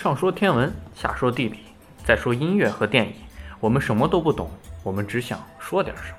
[0.00, 1.58] 上说天文，下说地理，
[2.02, 3.12] 再说音乐和电影，
[3.60, 4.50] 我们什么都不懂，
[4.82, 6.16] 我们只想说点什么。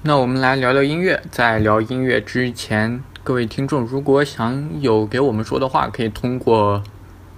[0.00, 1.20] 那我们来聊聊音乐。
[1.32, 6.84] 在聊音乐之前，各位听众如果想有给我们说的话，可以通过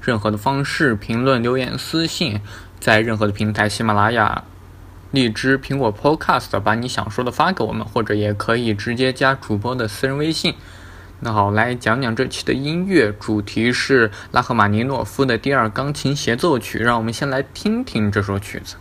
[0.02, 2.38] 任何的方式评论、留言、私信，
[2.78, 4.44] 在任何的平台，喜马拉雅。
[5.10, 10.54] 荔枝、苹果 Podcast，把你想说的发给我们，或者也可以直接加主播的私人微信。
[11.20, 18.76] 那好，来讲讲这期的音乐主题是拉赫玛尼诺夫的第二钢琴协奏曲，让我们先来听听这首曲子。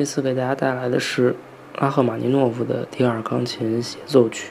[0.00, 1.36] 这次给大家带来的是
[1.78, 4.50] 拉赫玛尼诺夫的第二钢琴协奏曲。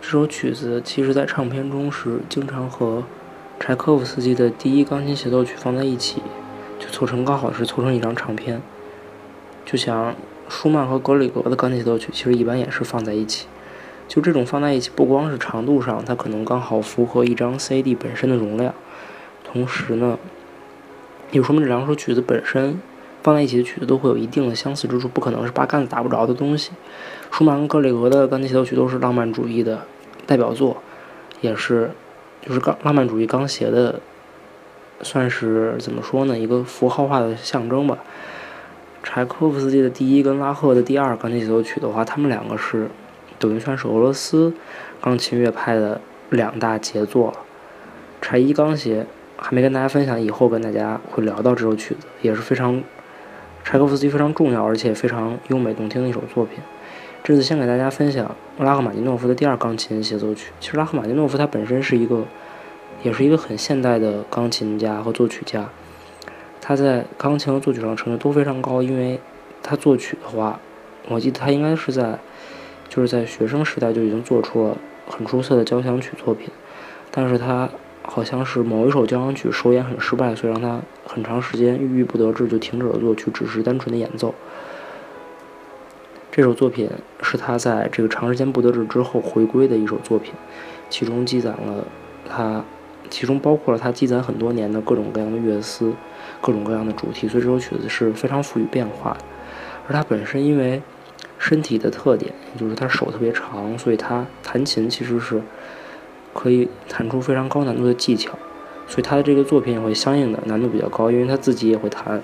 [0.00, 3.04] 这首曲子其实在唱片中是经常和
[3.60, 6.22] 柴可夫斯基的第一钢琴协奏曲放在一起，
[6.78, 8.62] 就凑成刚好是凑成一张唱片。
[9.66, 10.14] 就像
[10.48, 13.46] 舒曼和格里格的钢琴协奏曲，其实一般也是放在一起。
[14.08, 18.74] 就这种放在一起，不光是长度上，它可能刚好符合一张 CD 本身的容量，
[19.44, 20.18] 同时呢，
[21.30, 22.80] 也说明这两首曲子本身。
[23.28, 26.70] 放在一起的曲子都会有一定的相似之处，不可能是八竿子打不着的东西。
[27.30, 29.82] 舒曼、格里格的钢琴协奏曲都是浪漫主义的
[30.24, 30.78] 代表作，
[31.42, 31.90] 也是
[32.40, 34.00] 就是钢浪漫主义钢协的，
[35.02, 36.38] 算是怎么说呢？
[36.38, 37.98] 一个符号化的象征吧。
[39.02, 42.88] 柴可夫斯基的第一跟拉赫的第二钢琴协奏曲的话，他们两个是
[43.38, 44.54] 等于算是俄罗斯
[45.02, 47.34] 钢琴乐派的两大杰作了。
[48.22, 49.06] 柴一钢协
[49.36, 52.82] 还没跟大家分享，以后跟大家会聊到这首曲子，也是非常。
[53.70, 56.58] 柴可夫斯基非常重要而且非常优美动听的一首作品。
[57.22, 60.52] 这次先给大家分享拉赫玛尼诺夫的第二钢琴协奏曲。
[60.58, 62.24] 其实拉赫玛尼诺夫他本身是一个，
[63.02, 65.68] 也是一个很现代的钢琴家和作曲家。
[66.62, 69.20] 他在钢琴和作曲上成就都非常高，因为
[69.62, 70.58] 他作曲的话，
[71.06, 72.18] 我记得他应该是在，
[72.88, 76.48] 就是在学生时代就已经做出了很出色的交响曲作品，
[77.10, 77.68] 但是他。
[78.10, 84.34] 好像是某一首交响曲首演很失败，所以让他很长时间郁郁不得志，就停止了作曲，只是单纯的演奏。
[86.30, 86.90] 这首作品
[87.22, 90.34] 是他在这个长时间不得志之后回归的一首作品，
[90.90, 91.84] 其中积攒了
[92.28, 92.62] 他，
[93.08, 95.94] 其中包括了他积攒很多年的各种各样的乐思，
[96.42, 99.20] 各种各样的主题，所以这首曲子是非常富于变化的。
[99.88, 100.82] 而他本身因为
[101.38, 105.42] 身体的特点，也就是他手特别长，所以他弹琴其实是。
[106.34, 108.38] 可以弹出非常高难度的技巧，
[108.88, 112.20] 所以他的这个作品也会相应的难度比较高，因为他自己也会弹。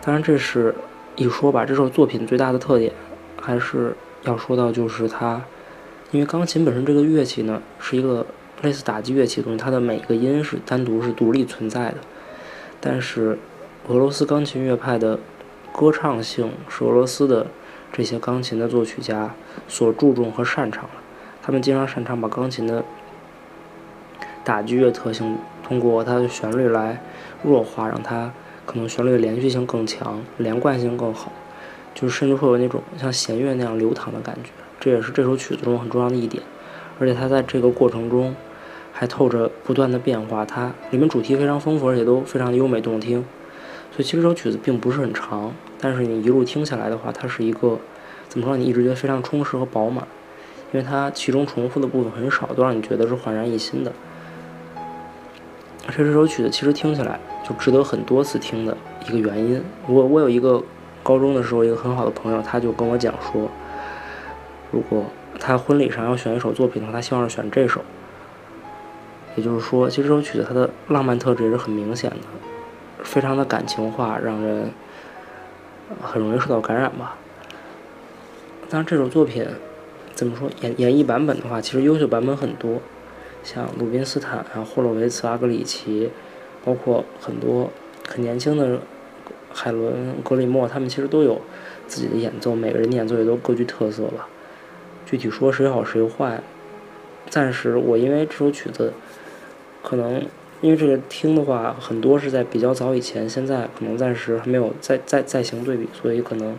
[0.00, 0.74] 当然，这是
[1.16, 1.66] 一说吧。
[1.66, 2.92] 这首作品最大的特点
[3.40, 5.42] 还是要说到，就是它，
[6.10, 8.24] 因为钢琴本身这个乐器呢，是一个
[8.62, 11.96] 类似打击乐器的东西，它的每个音是单独是独立存在的。
[12.80, 13.38] 但是，
[13.88, 15.18] 俄罗斯钢琴乐派的
[15.72, 17.46] 歌唱性是俄罗斯的
[17.92, 19.34] 这些钢琴的作曲家
[19.68, 20.90] 所注重和擅长的。
[21.40, 22.84] 他们经常擅长把钢琴的
[24.44, 27.00] 打击乐特性通过它的旋律来
[27.42, 28.32] 弱化，让它
[28.66, 31.32] 可能旋律的连续性更强，连贯性更好，
[31.94, 34.50] 就是甚至会有那种像弦乐那样流淌的感觉。
[34.80, 36.42] 这也是这首曲子中很重要的一点。
[36.98, 38.34] 而且它在这个过程中
[38.92, 43.24] 还透着不断的变化，它里面主题非常丰富，而且都非常的优美动听。
[43.90, 47.78] 所以其实这首曲子并不是很长，但是你一路听下来的话，它是一个
[48.28, 48.56] 怎么说？
[48.56, 50.06] 你一直觉得非常充实和饱满。
[50.72, 53.92] 因为它其中重复的部分很少，都让你觉得是焕然一新的。
[55.86, 59.62] 而且这首曲子其实听起来就值得很多次听的一个原因。
[59.86, 60.62] 我我有一个
[61.02, 63.50] 高中的时候一个很好的朋友，他就跟我讲说，
[64.70, 65.04] 如果
[65.40, 67.80] 他婚礼上要选一首作品的话，他希望是选这首。
[69.36, 72.16] 也就是说，其实这首曲子它的浪漫特质也是很明显的，
[73.02, 74.70] 非常的感情化，让人
[76.00, 77.16] 很容易受到感染吧。
[78.68, 79.46] 当然，这首作品。
[80.14, 82.82] 怎么说演演绎版本的话，其实优秀版本很多，
[83.42, 86.10] 像鲁宾斯坦啊、霍洛维茨、阿格里奇，
[86.64, 87.70] 包括很多
[88.08, 88.80] 很年轻的
[89.52, 91.40] 海伦、格里莫，他们其实都有
[91.88, 94.28] 自己的演奏，每个人的演奏也都各具特色吧。
[95.04, 96.40] 具体说谁好谁坏，
[97.28, 98.92] 暂时我因为这首曲子，
[99.82, 100.24] 可能
[100.60, 106.56] 因为这个听的话，很多是在比较早以前，现在可能暂时还没有再再再行对比，所以可能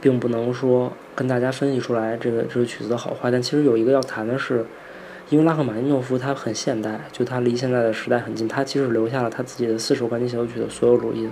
[0.00, 0.92] 并不能说。
[1.14, 4.64] 跟大家分析出来这个这首曲子的好坏，但其实有一个要谈的是，
[5.30, 11.30] 因为拉赫玛尼诺夫他很现代，就他离现在的时代很近，他其实留下了他自己的四首钢琴协奏曲的所有录音，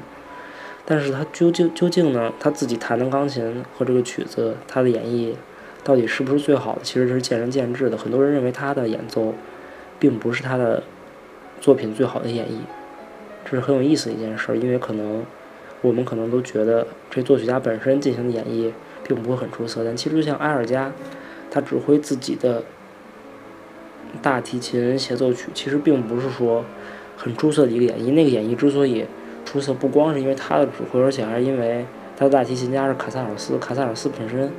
[0.84, 5.34] 但是他究竟究竟呢，他自己弹的钢琴和这个曲子他的演绎
[5.82, 7.96] 到底是不是最好的，其实这是见仁见智的。
[7.96, 9.34] 很多人认为他的演奏
[9.98, 10.82] 并不是他的
[11.60, 12.58] 作品最好的演绎，
[13.44, 15.24] 这是很有意思的一件事，因为可能
[15.80, 18.70] 我们可能都觉得这作曲家本身进行的演绎。
[19.04, 20.92] 并不会很出色，但其实像埃尔加，
[21.50, 22.62] 他指挥自己的
[24.20, 26.64] 大提琴协奏曲，其实并不是说
[27.16, 28.12] 很出色的一个演绎。
[28.12, 29.06] 那个演绎之所以
[29.44, 31.84] 出色，不光是因为他的指挥，而且还是因为
[32.16, 33.58] 他的大提琴家是卡萨尔斯。
[33.58, 34.50] 卡萨尔斯本身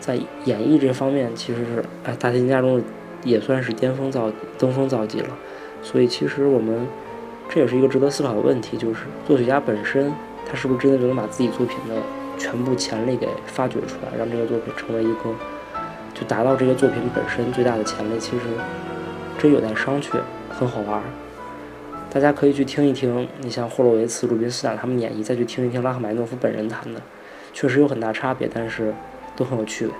[0.00, 2.82] 在演绎这方面，其实是哎大提琴家中
[3.24, 5.28] 也算是巅峰造登峰造极了。
[5.82, 6.86] 所以其实我们
[7.48, 10.12] 这也是一个值得思考的问题，就是作曲家本身
[10.46, 11.96] 他是不是真的就能把自己作品的
[12.42, 15.32] 全部潜力给发掘出来，让这个作品成为一个，
[16.12, 18.18] 就达到这个作品本身最大的潜力。
[18.18, 18.42] 其实
[19.38, 20.18] 这有待商榷，
[20.50, 21.00] 很好玩。
[22.10, 27.00] 大家可以去听一听，你像霍洛维茨、鲁宾斯坦他们演绎，再去听一听拉赫玛尼诺夫本人弹的，
[27.52, 28.92] 确实有很大差别，但是
[29.36, 29.92] 都很有趣味。